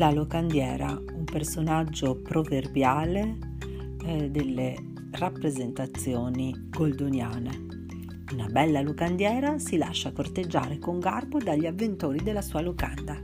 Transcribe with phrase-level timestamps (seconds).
[0.00, 3.36] la locandiera, un personaggio proverbiale
[4.06, 4.74] eh, delle
[5.10, 7.66] rappresentazioni goldoniane.
[8.32, 13.14] Una bella locandiera si lascia corteggiare con garbo dagli avventori della sua locanda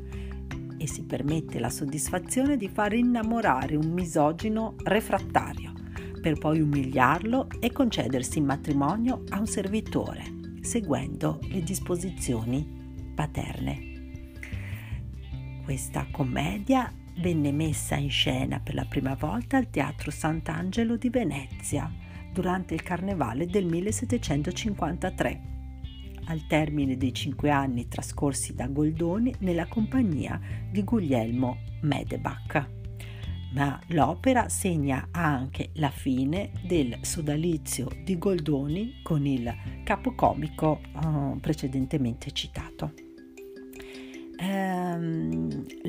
[0.76, 5.72] e si permette la soddisfazione di far innamorare un misogino refrattario
[6.20, 10.24] per poi umiliarlo e concedersi in matrimonio a un servitore,
[10.60, 12.68] seguendo le disposizioni
[13.14, 13.95] paterne.
[15.66, 21.92] Questa commedia venne messa in scena per la prima volta al Teatro Sant'Angelo di Venezia
[22.32, 25.40] durante il Carnevale del 1753,
[26.26, 30.40] al termine dei cinque anni trascorsi da Goldoni nella compagnia
[30.70, 32.74] di Guglielmo Medebach
[33.54, 39.52] ma l'opera segna anche la fine del sodalizio di Goldoni con il
[39.82, 42.92] capocomico uh, precedentemente citato.
[44.38, 44.65] Ehm,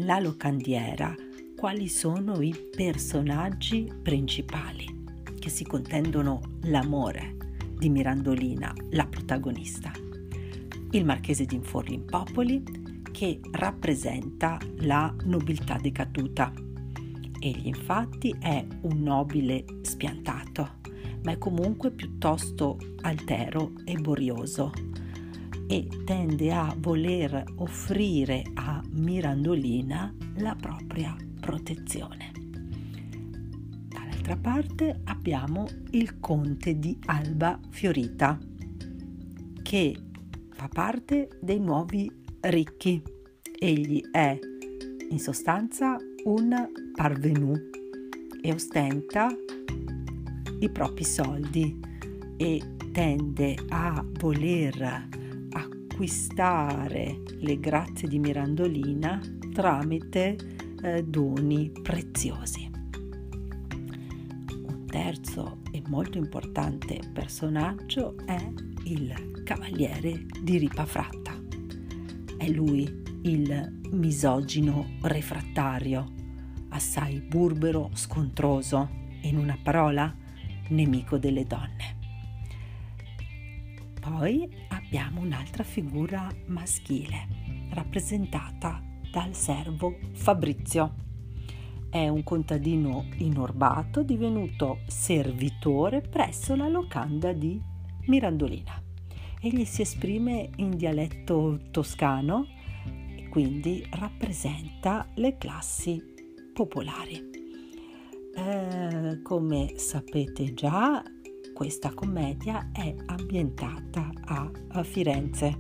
[0.07, 1.13] la locandiera,
[1.57, 5.03] quali sono i personaggi principali
[5.37, 7.35] che si contendono l'amore
[7.77, 9.91] di Mirandolina, la protagonista?
[10.91, 12.63] Il marchese di Inforlimpopoli
[13.11, 16.53] che rappresenta la nobiltà decaduta
[17.39, 20.75] Egli infatti è un nobile spiantato,
[21.23, 24.71] ma è comunque piuttosto altero e borioso
[25.67, 32.31] e tende a voler offrire a Mirandolina la propria protezione.
[33.87, 38.39] Dall'altra parte abbiamo il conte di Alba Fiorita,
[39.61, 39.95] che
[40.51, 42.09] fa parte dei nuovi
[42.41, 43.01] ricchi.
[43.59, 44.39] Egli è
[45.09, 47.53] in sostanza un parvenu
[48.41, 49.29] e ostenta
[50.59, 51.79] i propri soldi
[52.37, 55.07] e tende a voler
[55.97, 59.19] acquistare le grazie di Mirandolina
[59.51, 60.35] tramite
[60.83, 62.69] eh, doni preziosi.
[64.51, 68.37] Un terzo e molto importante personaggio è
[68.83, 71.35] il cavaliere di Ripafratta.
[72.37, 76.13] È lui il misogino refrattario
[76.69, 78.87] assai burbero, scontroso,
[79.21, 80.15] in una parola,
[80.67, 81.95] nemico delle donne.
[83.99, 84.47] Poi
[84.87, 87.27] abbiamo un'altra figura maschile,
[87.71, 88.81] rappresentata
[89.11, 90.95] dal servo Fabrizio.
[91.89, 97.61] È un contadino inorbato divenuto servitore presso la locanda di
[98.05, 98.81] Mirandolina.
[99.41, 102.47] Egli si esprime in dialetto toscano
[102.85, 106.01] e quindi rappresenta le classi
[106.53, 107.29] popolari.
[108.35, 111.03] Eh, come sapete già,
[111.57, 115.57] questa commedia è ambientata a, Firenze,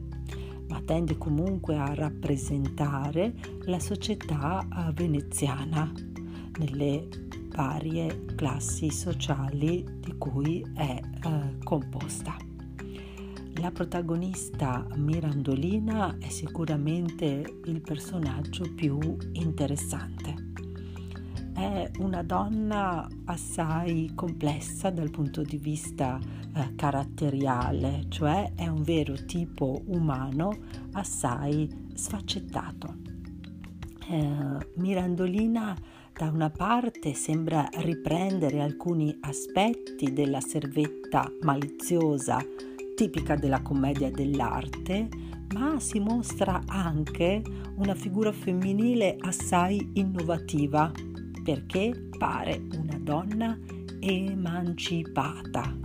[0.67, 5.91] ma tende comunque a rappresentare la società eh, veneziana
[6.59, 7.07] nelle
[7.47, 12.37] varie classi sociali di cui è eh, composta.
[13.59, 18.99] La protagonista Mirandolina è sicuramente il personaggio più
[19.31, 20.46] interessante
[21.57, 26.19] è una donna assai complessa dal punto di vista
[26.53, 30.55] eh, caratteriale, cioè è un vero tipo umano
[30.91, 32.97] assai sfaccettato.
[34.07, 35.75] Eh, Mirandolina
[36.13, 42.37] da una parte sembra riprendere alcuni aspetti della servetta maliziosa
[42.95, 45.09] tipica della commedia dell'arte,
[45.55, 47.41] ma si mostra anche
[47.77, 50.91] una figura femminile assai innovativa
[51.47, 53.57] perché pare una donna
[54.01, 55.77] emancipata,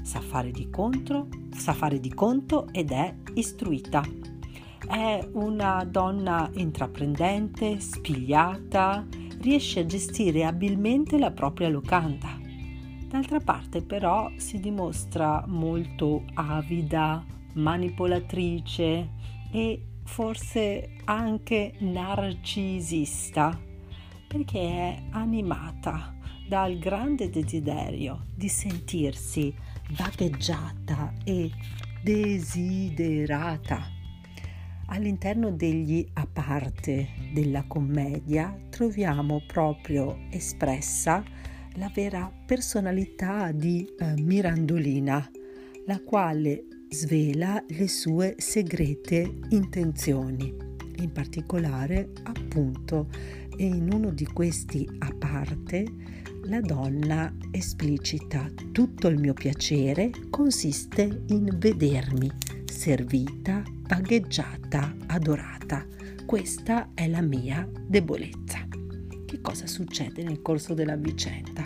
[0.00, 4.02] sa fare di, contro, sa fare di conto ed è istruita.
[4.88, 9.06] È una donna intraprendente, spigliata,
[9.42, 12.38] riesce a gestire abilmente la propria locanda.
[13.06, 19.10] D'altra parte però si dimostra molto avida, manipolatrice
[19.52, 23.68] e forse anche narcisista
[24.30, 26.14] perché è animata
[26.46, 29.52] dal grande desiderio di sentirsi
[29.90, 31.50] vagheggiata e
[32.00, 33.82] desiderata.
[34.86, 41.24] All'interno degli a parte della commedia troviamo proprio espressa
[41.74, 45.28] la vera personalità di eh, Mirandolina,
[45.86, 50.54] la quale svela le sue segrete intenzioni,
[50.98, 53.08] in particolare appunto
[53.60, 55.84] e in uno di questi a parte
[56.44, 62.30] la donna esplicita tutto il mio piacere consiste in vedermi
[62.64, 65.84] servita, pagheggiata, adorata.
[66.24, 68.66] Questa è la mia debolezza.
[69.26, 71.62] che cosa succede nel corso della vicenda?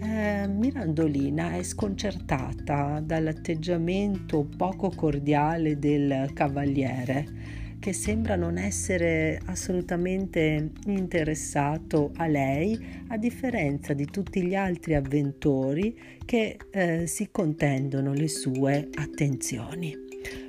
[0.00, 7.41] Eh, Mirandolina è sconcertata dall'atteggiamento poco cordiale del cavaliere
[7.82, 15.98] che sembra non essere assolutamente interessato a lei, a differenza di tutti gli altri avventori
[16.24, 19.96] che eh, si contendono le sue attenzioni.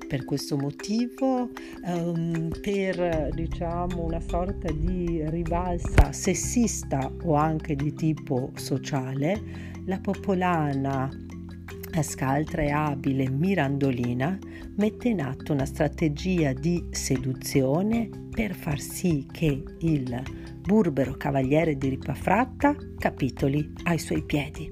[0.07, 1.49] Per questo motivo,
[1.85, 11.09] um, per diciamo una sorta di rivalsa sessista o anche di tipo sociale, la popolana
[12.01, 14.39] scaltra e abile Mirandolina
[14.77, 20.23] mette in atto una strategia di seduzione per far sì che il
[20.59, 24.71] burbero cavaliere di Ripafratta capitoli ai suoi piedi.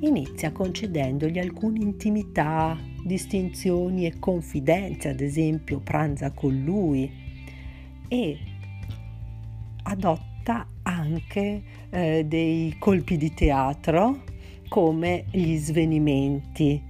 [0.00, 7.10] Inizia concedendogli alcune intimità, distinzioni e confidenze, ad esempio pranza con lui
[8.08, 8.38] e
[9.84, 14.34] adotta anche eh, dei colpi di teatro
[14.68, 16.82] come gli svenimenti.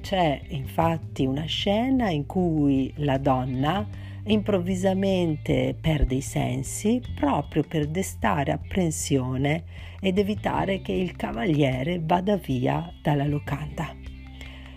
[0.00, 3.86] C'è infatti una scena in cui la donna
[4.24, 9.64] improvvisamente perde i sensi proprio per destare apprensione
[10.00, 13.94] ed evitare che il cavaliere vada via dalla locanda.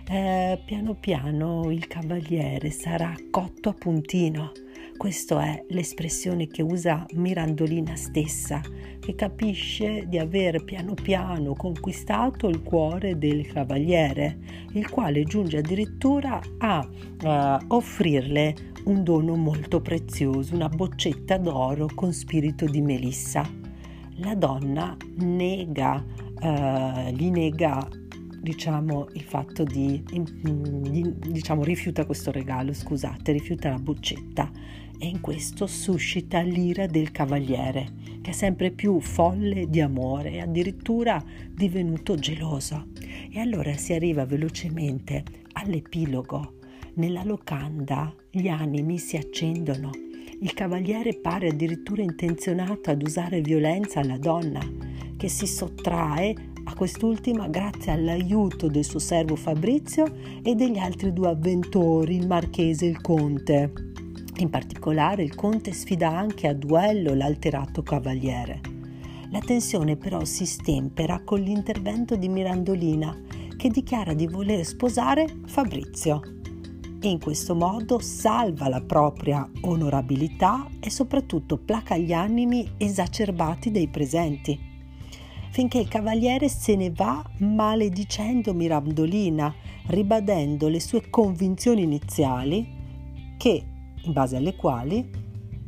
[0.09, 4.51] Eh, piano piano il cavaliere sarà cotto a puntino
[5.03, 8.61] questa è l'espressione che usa Mirandolina stessa,
[9.01, 14.37] che capisce di aver piano piano conquistato il cuore del cavaliere,
[14.71, 18.55] il quale giunge addirittura a uh, offrirle
[18.85, 23.45] un dono molto prezioso, una boccetta d'oro con spirito di melissa.
[24.19, 26.01] La donna nega,
[26.39, 27.85] uh, gli nega
[28.39, 30.03] diciamo il fatto di
[31.29, 34.51] diciamo rifiuta questo regalo scusate rifiuta la boccetta
[34.97, 37.87] e in questo suscita l'ira del cavaliere,
[38.21, 42.87] che è sempre più folle di amore e addirittura divenuto geloso.
[43.31, 45.23] E allora si arriva velocemente
[45.53, 46.59] all'epilogo.
[46.95, 49.89] Nella locanda gli animi si accendono.
[50.39, 54.59] Il cavaliere pare addirittura intenzionato ad usare violenza alla donna,
[55.17, 60.05] che si sottrae a quest'ultima grazie all'aiuto del suo servo Fabrizio
[60.43, 63.71] e degli altri due avventori, il marchese e il conte.
[64.37, 68.61] In particolare il conte sfida anche a duello l'alterato cavaliere.
[69.29, 73.15] La tensione però si stempera con l'intervento di Mirandolina
[73.55, 76.21] che dichiara di voler sposare Fabrizio
[76.99, 83.87] e in questo modo salva la propria onorabilità e soprattutto placa gli animi esacerbati dei
[83.87, 84.57] presenti.
[85.51, 89.53] Finché il cavaliere se ne va maledicendo Mirandolina,
[89.87, 92.81] ribadendo le sue convinzioni iniziali
[93.37, 93.65] che
[94.03, 95.09] in base alle quali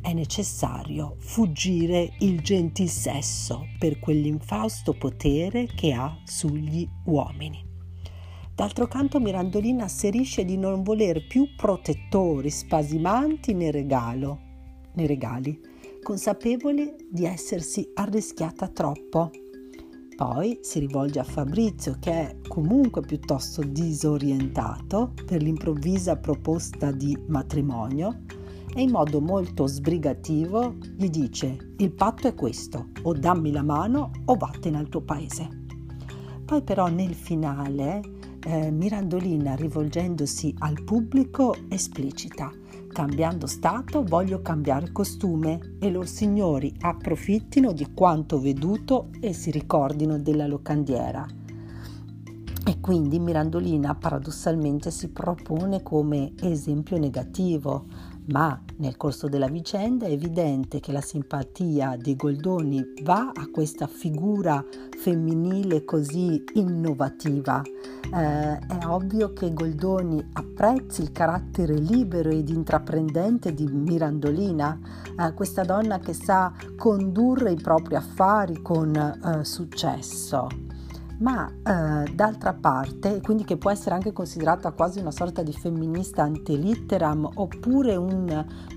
[0.00, 7.64] è necessario fuggire il gentil sesso per quell'infausto potere che ha sugli uomini.
[8.54, 14.38] D'altro canto Mirandolina asserisce di non voler più protettori spasimanti nei, regalo,
[14.94, 15.60] nei regali,
[16.02, 19.30] consapevole di essersi arrischiata troppo
[20.16, 28.22] poi si rivolge a Fabrizio che è comunque piuttosto disorientato per l'improvvisa proposta di matrimonio
[28.74, 34.10] e in modo molto sbrigativo gli dice il patto è questo, o dammi la mano
[34.24, 35.64] o vattene al tuo paese.
[36.44, 38.00] Poi però nel finale
[38.42, 42.50] eh, Mirandolina rivolgendosi al pubblico esplicita
[42.96, 50.18] cambiando stato voglio cambiare costume e loro signori approfittino di quanto veduto e si ricordino
[50.18, 51.26] della locandiera.
[52.64, 57.84] E quindi Mirandolina paradossalmente si propone come esempio negativo,
[58.26, 63.86] ma nel corso della vicenda è evidente che la simpatia di Goldoni va a questa
[63.86, 64.64] figura
[64.98, 67.62] femminile così innovativa.
[67.62, 74.78] Eh, è ovvio che Goldoni apprezzi il carattere libero ed intraprendente di Mirandolina,
[75.18, 80.65] eh, questa donna che sa condurre i propri affari con eh, successo
[81.18, 86.22] ma eh, d'altra parte, quindi che può essere anche considerata quasi una sorta di femminista
[86.22, 88.28] antelitteram oppure un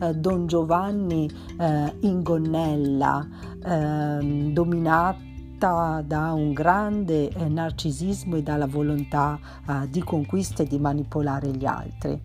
[0.01, 1.29] eh, Don Giovanni
[1.59, 3.27] eh, in gonnella
[3.63, 10.79] ehm, dominata da un grande eh, narcisismo e dalla volontà eh, di conquista e di
[10.79, 12.21] manipolare gli altri.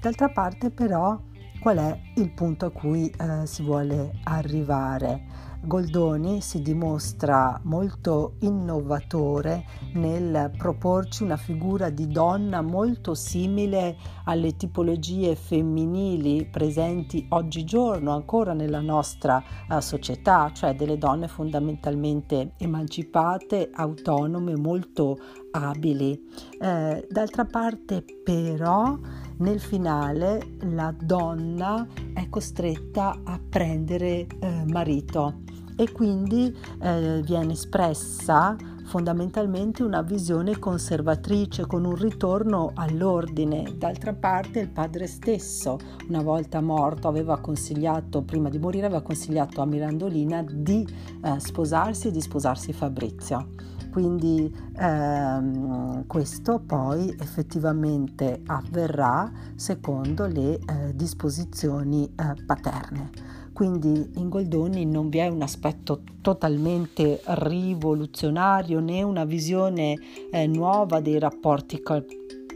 [0.00, 1.18] D'altra parte però
[1.60, 5.52] qual è il punto a cui eh, si vuole arrivare?
[5.66, 15.34] Goldoni si dimostra molto innovatore nel proporci una figura di donna molto simile alle tipologie
[15.34, 25.18] femminili presenti oggigiorno ancora nella nostra uh, società, cioè delle donne fondamentalmente emancipate, autonome, molto
[25.52, 26.20] abili.
[26.60, 28.98] Eh, d'altra parte però
[29.38, 35.43] nel finale la donna è costretta a prendere eh, marito
[35.76, 43.74] e quindi eh, viene espressa fondamentalmente una visione conservatrice con un ritorno all'ordine.
[43.76, 45.78] D'altra parte il padre stesso,
[46.08, 50.86] una volta morto, aveva consigliato, prima di morire, aveva consigliato a Mirandolina di
[51.22, 53.48] eh, sposarsi e di sposarsi Fabrizio.
[53.90, 63.10] Quindi ehm, questo poi effettivamente avverrà secondo le eh, disposizioni eh, paterne.
[63.54, 69.96] Quindi in Goldoni non vi è un aspetto totalmente rivoluzionario né una visione
[70.32, 71.80] eh, nuova dei rapporti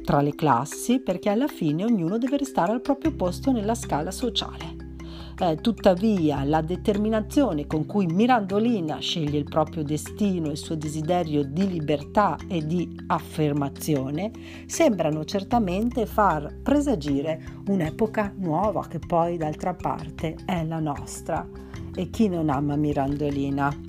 [0.04, 4.77] tra le classi, perché alla fine ognuno deve restare al proprio posto nella scala sociale.
[5.40, 11.44] Eh, tuttavia la determinazione con cui Mirandolina sceglie il proprio destino e il suo desiderio
[11.44, 14.32] di libertà e di affermazione
[14.66, 21.48] sembrano certamente far presagire un'epoca nuova che poi d'altra parte è la nostra.
[21.94, 23.87] E chi non ama Mirandolina?